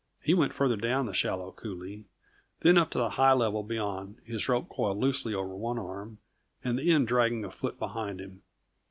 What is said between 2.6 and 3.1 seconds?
then up to the